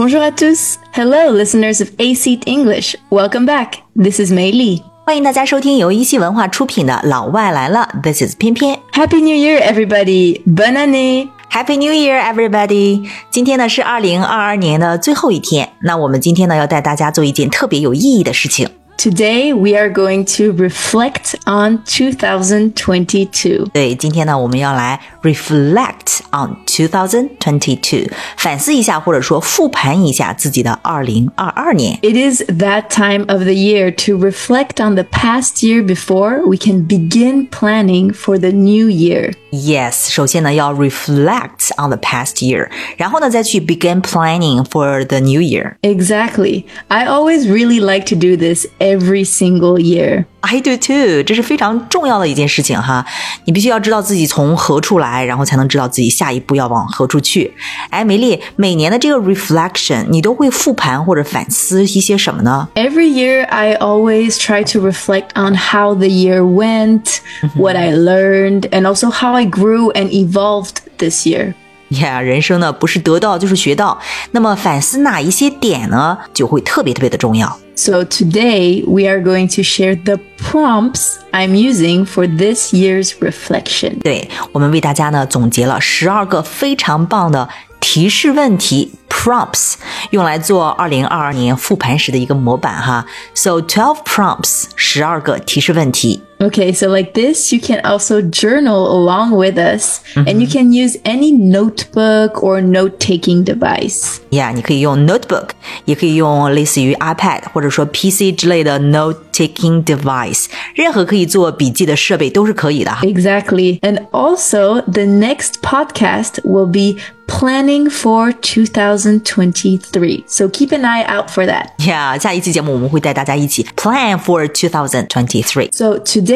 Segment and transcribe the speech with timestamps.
[0.00, 0.78] Bonjour à tous.
[0.94, 2.14] Hello, listeners of A
[2.46, 2.96] English.
[3.10, 3.82] Welcome back.
[3.94, 4.80] This is Mei Li.
[5.04, 8.78] 欢迎大家收听由一席文化出品的《老外来了》，This is 翩翩。
[8.94, 10.40] Happy New Year, everybody!
[10.46, 11.28] Bonne année!
[11.50, 13.06] Happy New Year, everybody！
[13.30, 18.66] 今天呢是二零二二年的最后一天，那我们今天呢要带大家做一件特别有意义的事情。
[18.99, 23.67] Today we are going to reflect on 2022.
[23.71, 31.99] 对，今天呢我们要来 reflect on 2022，反思一下或者说复盘一下自己的二零二二年。
[32.01, 36.57] It is that time of the year to reflect on the past year before we
[36.57, 39.33] can begin planning for the new year.
[39.51, 45.75] Yes，首先呢要 reflect on the past year，然后呢再去 begin planning for the new year。
[45.81, 46.63] Exactly.
[46.87, 50.24] I always really like to do this every single year.
[50.40, 53.04] I do too，这是非常重要的一件事情哈。
[53.44, 57.52] 你必须要知道自己从何处来，然后才能知道自己下一步要往何处去。
[57.90, 67.18] 哎，梅莉，每年的这个 reflection，你都会复盘或者反思一些什么呢？Every year, I always try to reflect on how the year went,
[67.54, 71.54] what I learned, and also how I grew and evolved this year.
[71.90, 73.98] 呀、人生呢不是得到就是学到，
[74.30, 77.58] 那么反思哪一些点呢，就会特别特别的重要。
[77.74, 84.00] So today, we are going to share the prompts I'm using for this year's reflection.
[84.02, 87.48] 对我们为大家呢总结了十二个非常棒的
[87.80, 89.74] 提示问题 prompts，
[90.10, 93.06] 用来做二零二二年复盘时的一个模板哈。
[93.34, 96.22] So twelve prompts，十二个提示问题。
[96.39, 101.31] Okay, so like this, you can also journal along with us, and you can use any
[101.31, 104.17] notebook or note taking device.
[104.31, 105.51] 呀你可以用 notebook，
[105.85, 113.01] 也可以用类似于 iPad 或者说 PC 之类的 note taking device，任何可以做笔记的设备都是可以的哈。
[113.03, 113.79] Exactly.
[113.79, 120.25] And also, the next podcast will be planning for 2023.
[120.27, 121.69] So keep an eye out for that.
[121.87, 125.69] 呀下一期节目我们会带大家一起 plan for 2023。
[125.71, 126.28] So today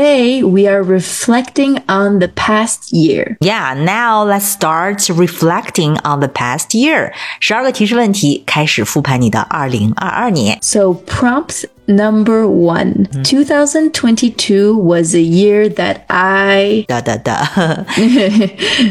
[0.43, 3.37] we are reflecting on the past year.
[3.41, 7.13] Yeah, now let's start reflecting on the past year.
[7.39, 10.57] 十二个提示问题，开始复盘你的二零二二年。
[10.61, 13.07] So prompt number one.
[13.23, 17.85] 2022 was a year that I 的的的，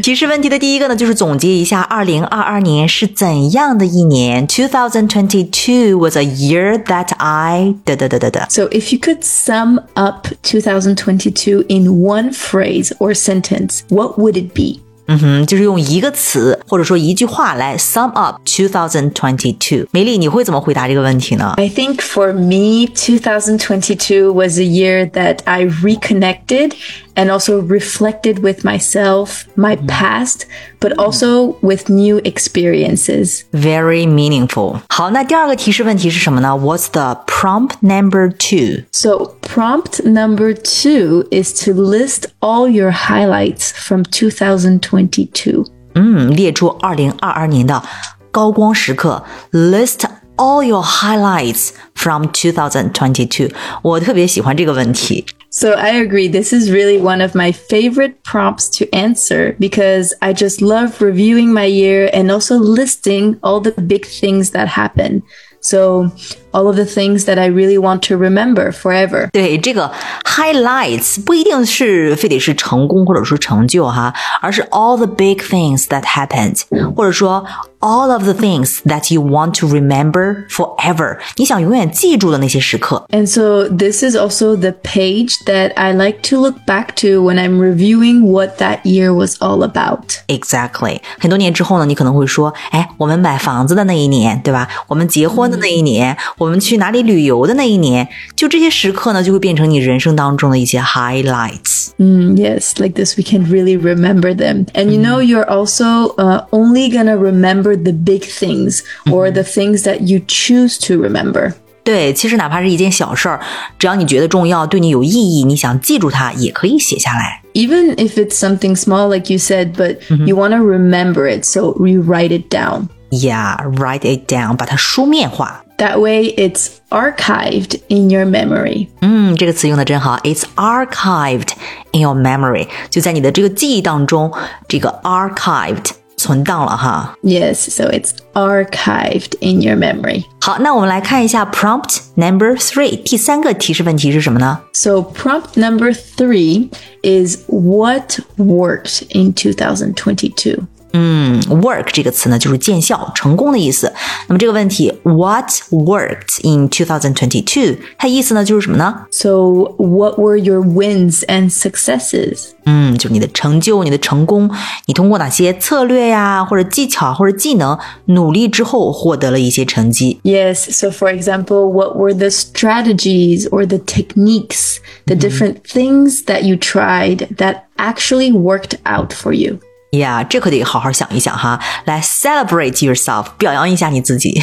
[0.03, 4.47] 提示问题的第一个呢，就是总结一下二零二二年是怎样的一年。
[4.47, 8.47] 2022 was a year that I 的的的的的。
[8.51, 14.55] So if you could sum up 2022 in one phrase or sentence, what would it
[14.55, 14.81] be?
[15.08, 19.88] 嗯哼，就是用一个词或者说一句话来 sum up 2022。
[19.92, 26.74] 梅莉，你会怎么回答这个问题呢？I think for me, 2022 was a year that I reconnected
[27.16, 29.88] and also reflected with myself, my mm-hmm.
[29.88, 30.44] past
[30.83, 33.43] but also with new experiences.
[33.53, 34.81] Very meaningful。
[34.89, 36.49] 好，那第二个提示问题是什么呢？
[36.51, 38.85] What's the prompt number two？
[38.93, 45.65] So, prompt number two is to list all your highlights from 2022.
[45.95, 47.83] 嗯，列出二零二二年的
[48.31, 50.01] 高光时刻，list
[50.37, 53.51] all your highlights from 2022。
[53.83, 55.25] 我特别喜欢这个问题。
[55.56, 56.28] So I agree.
[56.28, 61.54] This is really one of my favorite prompts to answer because I just love reviewing
[61.54, 65.22] my year and also listing all the big things that happen.
[65.60, 66.12] So
[66.53, 69.29] all of the things that I really want to remember forever.
[69.33, 69.93] 对这个
[70.25, 76.63] highlights 不一定是非得是成功或者说成就哈，而是 all the big things that happened，
[76.95, 77.45] 或者说
[77.81, 83.05] all of the things that you want to remember forever，你想永远记住的那些时刻。
[83.11, 87.37] And so this is also the page that I like to look back to when
[87.37, 90.19] I'm reviewing what that year was all about.
[90.27, 94.69] Exactly，很多年之后呢，你可能会说，哎，我们买房子的那一年，对吧？
[94.89, 101.89] 我们结婚的那一年， 我们去哪里旅游的那一年，就这些时刻呢，就会变成你人生当中的一些 highlights。
[101.99, 104.67] Mm, yes, like this, we can really remember them.
[104.75, 109.83] And you know, you're also uh, only gonna remember the big things or the things
[109.83, 111.55] that you choose to remember.
[111.83, 113.41] 对，其实哪怕是一件小事儿，
[113.79, 117.41] 只要你觉得重要，对你有意义，你想记住它，也可以写下来。
[117.55, 119.97] Even if it's something small, like you said, but
[120.27, 122.89] you wanna remember it, so you write it down.
[123.11, 125.62] Yeah, write it down，把它书面化。
[125.83, 128.89] That way, it's archived in your memory.
[129.01, 131.51] 嗯，这个词用的真好，It's archived
[131.93, 134.33] in your memory，就在你的这个记忆当中，
[134.67, 137.15] 这个 archived 存档了哈。
[137.23, 140.25] Yes, so it's archived in your memory.
[140.41, 144.59] 好，那我们来看一下 prompt number three，第三个提示问题是什么呢？
[144.73, 146.71] So, prompt number three
[147.03, 150.63] is what worked in 2022?
[150.95, 153.93] 嗯，work 这个词呢，就是见效、成功的意思。
[154.27, 157.77] 那么这个问题，What worked in 2022？
[157.99, 159.03] 它意思呢就是什么呢？
[159.11, 162.53] So what were your wins and successes？
[162.65, 164.51] 嗯，就是你的成就、你的成功，
[164.87, 170.19] 你通过哪些策略呀，或者技巧或者技能努力之后获得了一些成绩。
[170.25, 170.71] Yes.
[170.73, 176.57] So for example, what were the strategies or the techniques, the different things that you
[176.57, 179.59] tried that actually worked out for you?
[180.00, 184.42] 呀，这可得好好想一想哈，来 celebrate yourself，表扬一下你自己。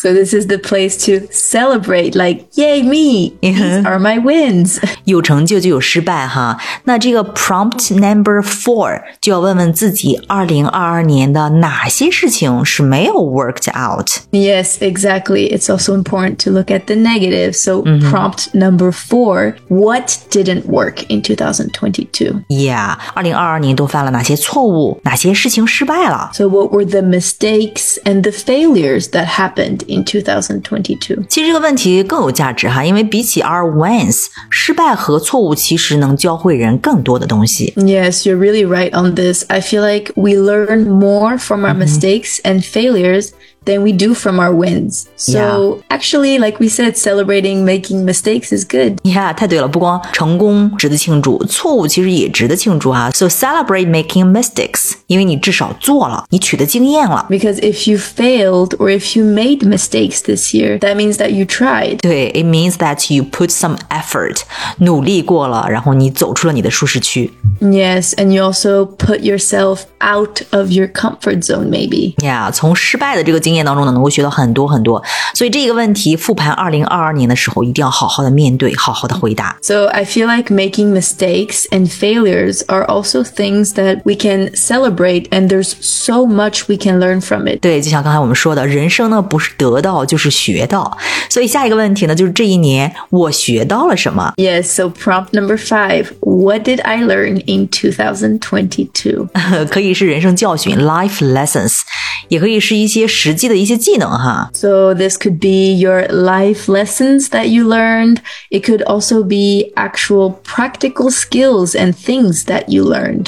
[0.00, 3.32] So this is the place to celebrate, like, yay me!
[3.40, 4.78] These are my wins.
[5.04, 6.58] 有成就就有失败哈。
[6.84, 14.08] 那这个 prompt number four 就要问问自己，二零二二年的哪些事情是没有 worked out?
[14.30, 15.50] Yes, exactly.
[15.50, 17.54] It's also important to look at the negative.
[17.54, 22.44] So prompt number four, what didn't work in 2022?
[22.48, 25.00] Yeah，二零二二年都犯了哪些错误？
[25.04, 26.30] 哪些事情失败了？
[26.34, 31.26] So what were the mistakes and the failures that happened in 2022?
[31.28, 37.72] 其实这个问题更有价值哈，因为比起 our wins，失败和错误其实能教会人更多的东西。
[37.76, 39.44] Yes, you're really right on this.
[39.48, 43.30] I feel like we learn more from our mistakes and failures
[43.64, 45.06] than we do from our wins.
[45.16, 48.98] So actually, like we said, celebrating making mistakes is good.
[49.04, 53.10] 呀、太对了，不光成功值得庆祝，错误其实也值得庆祝哈。
[53.12, 57.26] So celebrate making mistakes，因为你至少做了，你取得经验了。
[57.28, 61.44] Because if you failed or if you made mistakes this year, that means that you
[61.44, 61.98] tried.
[61.98, 64.38] 对，it means that you put some effort，
[64.78, 67.30] 努力过了，然后你走出了你的舒适区。
[67.60, 72.14] Yes, and you also put yourself out of your comfort zone, maybe.
[72.24, 75.02] 呀从失败的这个经 验当中呢，能够学到很多很多。
[75.34, 79.56] 所以这个问题复盘二零二二年的时候，一定要好好的面对，好好的回答。
[79.62, 85.28] So I feel like making mistakes and failures are also things that we can celebrate,
[85.30, 87.60] and there's so much we can learn from it.
[87.60, 90.96] 对，就像刚才我们说的，人生呢不是得到就是学到。
[91.28, 94.32] 所以下一个问题呢，就是这一年我学到了什么？
[94.36, 99.28] Yes, so prompt number five What did I learn in 2022?
[99.70, 101.80] 可以是人生教训 （life lessons），
[102.28, 104.50] 也可以是一些实际的一些技能哈。
[104.54, 108.18] So this could be your life lessons that you learned.
[108.50, 113.26] It could also be actual practical skills and things that you learned.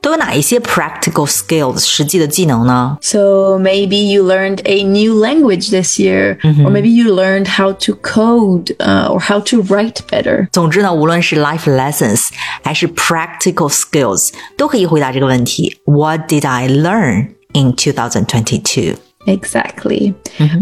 [0.00, 2.98] 都有哪一些 practical skills 实际的技能呢？
[3.00, 7.94] So maybe you learned a new language this year, or maybe you learned how to
[8.02, 10.48] code uh, or how to write better.
[10.52, 12.28] 总之呢，无论是 life lessons
[12.62, 15.78] 还是 practical skills，都可以回答这个问题。
[15.84, 18.96] What did I learn in 2022？
[19.26, 20.12] Exactly.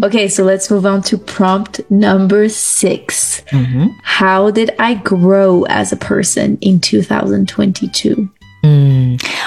[0.00, 3.40] Okay, so let's move on to prompt number 6
[4.04, 8.28] How did I grow as a person in 2022?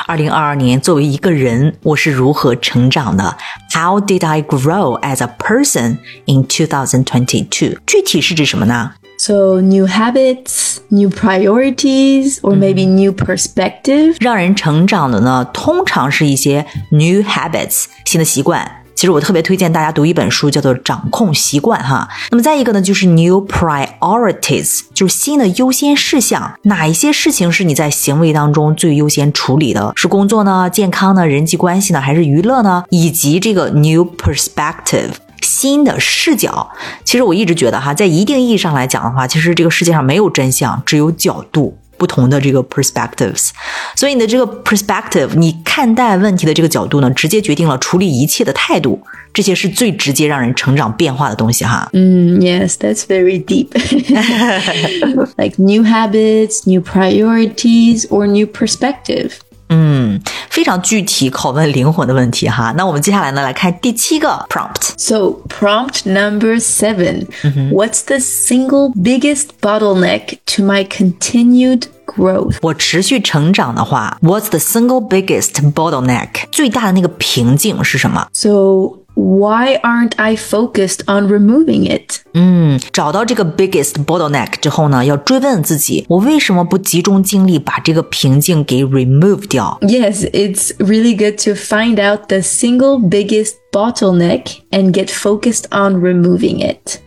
[0.07, 3.37] 二零二二年作为一个人，我是如何成长的？
[3.71, 7.77] How did I grow as a person in 2022？
[7.87, 8.95] 具体是指什么呢？
[9.22, 14.16] So, new habits, new priorities, or maybe new perspective.
[14.18, 18.78] 让人成长的呢，通常是一些 new habits 新的习惯。
[18.94, 22.08] 其实我特别推荐大家读一本书，叫做《掌控习惯》哈。
[22.30, 26.54] 那么再一个呢，就是 new priorities，就是新的优先事项。
[26.62, 29.92] 哪一些事情是你在行为当中最优先处理的？
[29.96, 32.84] 是工作呢、健康呢、人际关系呢，还是娱乐呢？
[32.88, 35.10] 以及这个 new perspective。
[35.50, 36.70] 新的视角，
[37.04, 41.76] 其实我一直觉得哈，在一定意义上来讲的话，其实这个世界上没有真相，只有角度。
[42.00, 43.50] 不同的这个 perspectives，
[43.94, 48.98] 所以你的这个 perspective，你看待问题的这个角度呢，直接决定了处理一切的态度。
[49.34, 51.90] 这些是最直接让人成长变化的东西哈。
[51.92, 53.68] Mm, yes, that's very deep.
[55.36, 59.32] like new habits, new priorities, or new perspective.
[59.69, 62.71] 嗯，非常具体、拷问灵魂的问题哈。
[62.77, 64.93] 那我们接下来呢，来看第七个 prompt。
[64.97, 67.25] So, prompt number 7
[67.71, 72.57] What's the single biggest bottleneck to my continued growth?
[72.61, 76.29] 我持续成长的话，What's the single biggest bottleneck？
[76.51, 78.27] 最大的那个瓶颈是什么？
[78.31, 82.21] So, why aren't I focused on removing it?
[82.33, 89.77] 嗯，找到这个 biggest bottleneck 之后呢，要追问自己，我为什么不集中精力把这个瓶颈给 remove 掉？
[89.81, 96.01] Yes, it's really good to find out the single biggest bottleneck and get focused on
[96.01, 96.99] removing it.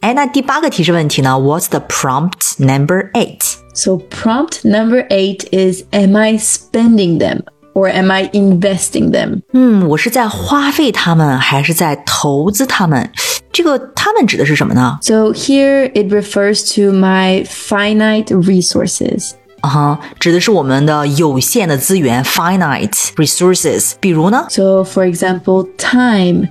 [0.00, 1.30] 哎，那第八个提示问题呢？
[1.30, 3.56] What's the prompt number eight？
[3.74, 7.42] So, prompt number eight is Am I spending them
[7.74, 9.42] or am I investing them?
[9.52, 13.10] 嗯，我是在花费它们，还是在投资它们？
[13.52, 14.98] 这个它们指的是什么呢？
[15.02, 19.32] So, here it refers to my finite resources.
[19.60, 23.92] 啊哈，指的是我们的有限的资源 （finite resources）。
[24.00, 26.48] 比如呢 So, for example, time,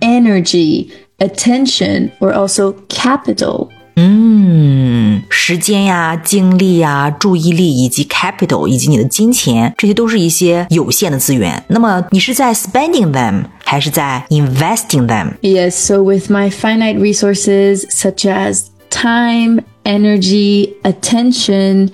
[0.00, 3.68] energy, attention, or also capital.
[3.96, 4.79] 嗯，
[5.28, 11.62] 时间呀、精力呀、注意力以及 capital 以及你的金钱，这些都是一些有限的资源。
[11.68, 15.32] 那么你是在 spending them 还是在 investing them？
[15.40, 21.90] Yes, so with my finite resources such as time, energy, attention,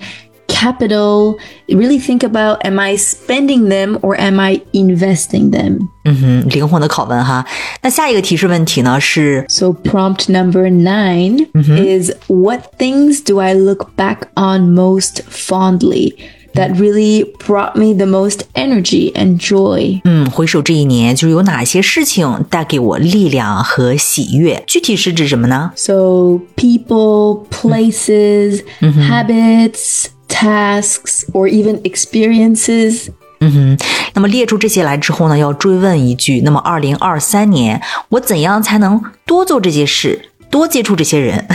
[0.57, 1.37] capital,
[1.67, 5.89] really think about am I spending them or am I investing them?
[6.05, 7.45] 嗯哼，灵魂的拷问哈。
[7.81, 16.15] 那下一个提示问题呢是 So prompt number 9 is what things do I look back on most fondly
[16.55, 20.01] that really brought me the most energy and joy?
[20.03, 24.63] 嗯，回首这一年，就是有哪些事情带给我力量和喜悦？
[24.67, 25.71] 具体是指什么呢？
[25.75, 33.07] So people, places, habits, tasks, or even experiences.
[33.39, 33.77] 嗯哼，
[34.13, 41.45] 那么列出这些来之后呢，要追问一句：那么二零二三年，我怎样才能多做这些事，多接触这些人？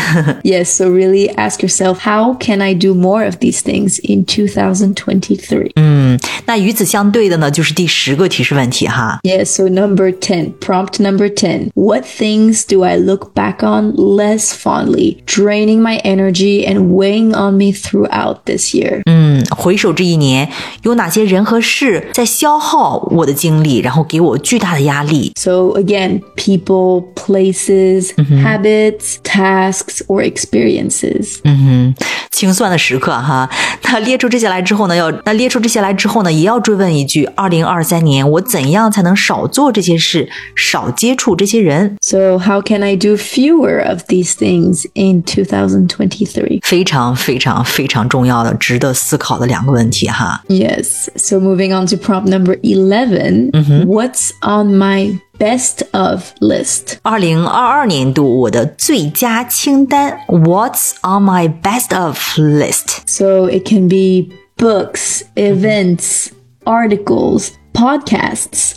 [0.45, 5.73] Yes, so really ask yourself, how can I do more of these things in 2023?
[5.77, 6.02] 嗯，
[6.47, 9.19] 那与此相对的呢，就是第十个提示问题哈。
[9.23, 11.71] Yes, so number 10, prompt number 10.
[11.75, 17.55] What things do I look back on less fondly, draining my energy and weighing on
[17.55, 19.03] me throughout this year?
[19.05, 20.49] 嗯，回首这一年，
[20.83, 25.33] 有哪些人和事在消耗我的精力，然后给我巨大的压力？
[25.39, 31.37] So again, people, places, habits, tasks, or experiences.
[31.45, 33.49] 嗯哼，清算的时刻哈。
[33.91, 41.97] 那列出这些来之后呢，要那列出这些来 之后呢，也要追问一句：二零二三年我怎样才能少做这些事，少接触这些人？
[42.01, 46.61] So how can I do fewer of these things in 2023?
[46.63, 50.43] 非常非常非常重要的、值得思考的两个问题哈。
[50.49, 51.09] Yes.
[51.17, 53.51] So moving on to prompt number 11.
[53.87, 56.97] What's on my best of list?
[57.03, 63.03] 二零二二年度我的最佳清单，What's on my best of list？
[63.07, 66.29] So it can be books, events,
[66.65, 68.73] articles, podcasts,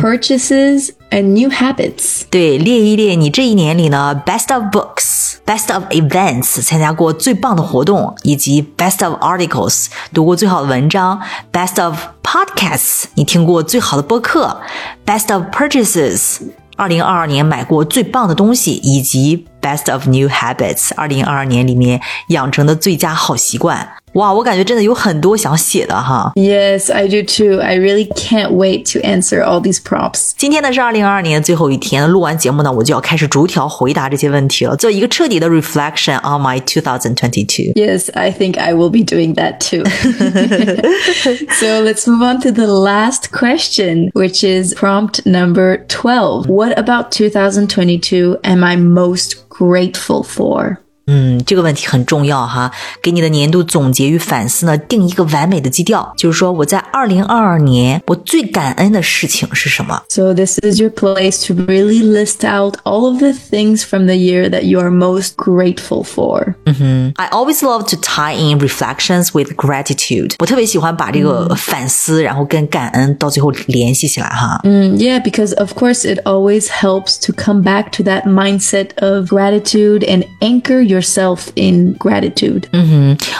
[0.00, 2.22] purchases, and new habits.
[2.28, 11.20] 对，列一列你这一年里呢，best of books、best of events 参加过最棒的活动，以及 best of articles 读过最好的文章，
[11.52, 14.60] best of podcasts 你听过最好的播客，
[15.06, 16.40] best of purchases
[16.76, 23.88] 二零二二年买过最棒的东西，以及 best of new habits 二零二二年里面养成的最佳好习惯。
[24.16, 26.32] 哇，我感觉真的有很多想写的哈。
[26.34, 27.60] Yes, I do too.
[27.60, 30.32] I really can't wait to answer all these prompts.
[30.36, 37.72] 今天呢是二零二二年的最后一天，录完节目呢，我就要开始逐条回答这些问题了，做一个彻底的 reflection on my 2022。
[37.74, 39.84] Yes, I think I will be doing that too.
[41.54, 46.48] so let's move on to the last question, which is prompt number 12.
[46.48, 50.80] What about 2022 am I most grateful for?
[51.08, 52.70] 嗯，这个问题很重要哈，
[53.02, 60.00] 给你的年度总结与反思呢定一个完美的基调，就是说我在二零二二年我最感恩的事情是什么？
[60.08, 64.14] So this is your place to really list out all of the things from the
[64.14, 66.54] year that you are most grateful for.
[66.64, 70.36] I always love to tie in reflections with gratitude。
[70.38, 74.60] 我特别喜欢把这个反思，然后跟感恩到最后联系起来哈。
[74.62, 79.32] Mm, yeah, because of course it always helps to come back to that mindset of
[79.32, 82.64] gratitude and anchor yourself in gratitude.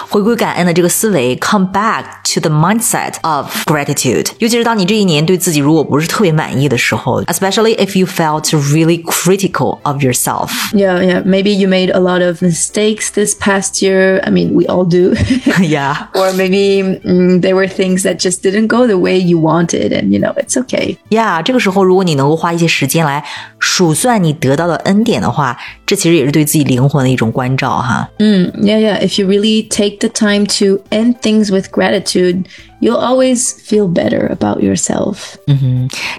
[0.09, 4.27] 回归感恩的这个思维，come back to the mindset of gratitude。
[4.39, 10.51] 尤其是当你这一年对自己如果不是特别满意的时候，especially if you felt really critical of yourself。
[10.73, 11.23] Yeah, yeah.
[11.25, 14.21] Maybe you made a lot of mistakes this past year.
[14.25, 15.15] I mean, we all do.
[15.61, 19.93] yeah, or maybe mm, there were things that just didn't go the way you wanted,
[19.93, 20.97] and you know, it's okay.
[21.11, 21.43] yeah。
[21.43, 23.25] 这个时候，如果你能够花一些时间来
[23.70, 28.10] 数算你得到的恩典的话，这其实也是对自己灵魂的一种关照哈。
[28.18, 28.98] 嗯 yeah, yeah.
[29.02, 32.46] If you really take the time to end things with gratitude,
[32.81, 35.35] you'll always feel better about yourself.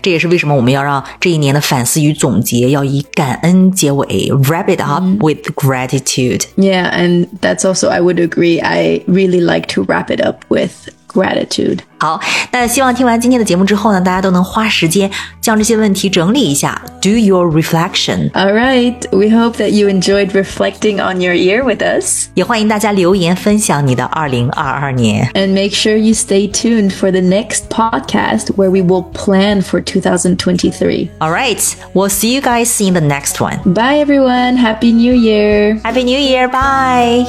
[0.01, 6.42] 这也是为什么我们要让这一年的反思与总结要以感恩结尾，wrap it up with gratitude。
[6.56, 8.62] Yeah, and that's also, I would agree.
[8.62, 11.80] I really like to wrap it up with gratitude.
[12.00, 12.20] 好，
[12.51, 18.30] 那希望听完今天的节目之后呢，大家都能花时间将这些问题整理一下，do your reflection。
[18.32, 18.96] All right.
[19.12, 22.25] We hope that you enjoyed reflecting on your year with us.
[22.34, 25.30] 也欢迎大家留言分享你的二零二二年。
[25.34, 29.81] And make sure you stay tuned for the next podcast where we will plan for
[29.81, 31.11] 2023.
[31.21, 31.76] All right.
[31.95, 33.73] We'll see you guys in the next one.
[33.73, 34.57] Bye, everyone.
[34.57, 35.76] Happy New Year.
[35.85, 36.49] Happy New Year.
[36.49, 37.25] Bye.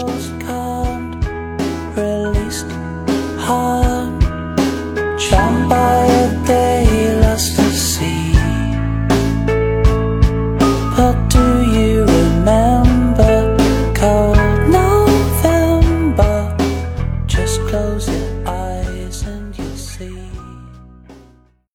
[1.96, 2.68] Released,
[5.70, 6.89] by a day.